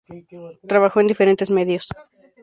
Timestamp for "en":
0.99-1.05